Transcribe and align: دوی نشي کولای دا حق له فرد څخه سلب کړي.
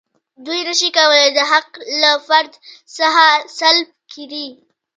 دوی 0.45 0.59
نشي 0.67 0.89
کولای 0.97 1.29
دا 1.37 1.43
حق 1.51 1.69
له 2.01 2.11
فرد 2.27 2.51
څخه 2.97 3.25
سلب 3.57 3.87
کړي. 4.11 4.47